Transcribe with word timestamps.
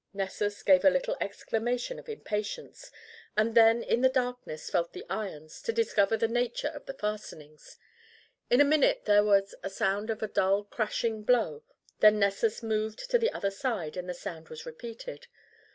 Nessus 0.15 0.63
gave 0.63 0.83
a 0.83 0.89
little 0.89 1.15
exclamation 1.21 1.99
of 1.99 2.09
impatience, 2.09 2.89
and 3.37 3.53
then 3.53 3.83
in 3.83 4.01
the 4.01 4.09
darkness 4.09 4.67
felt 4.67 4.93
the 4.93 5.05
irons 5.11 5.61
to 5.61 5.71
discover 5.71 6.17
the 6.17 6.27
nature 6.27 6.69
of 6.69 6.87
the 6.87 6.95
fastenings. 6.95 7.77
In 8.49 8.59
a 8.59 8.63
minute 8.65 9.05
there 9.05 9.23
was 9.23 9.53
a 9.61 9.69
sound 9.69 10.09
of 10.09 10.23
a 10.23 10.27
dull 10.27 10.63
crashing 10.63 11.21
blow, 11.21 11.61
then 11.99 12.17
Nessus 12.17 12.63
moved 12.63 13.11
to 13.11 13.19
the 13.19 13.31
other 13.31 13.51
side 13.51 13.95
and 13.95 14.09
the 14.09 14.15
sound 14.15 14.49
was 14.49 14.65
repeated. 14.65 15.27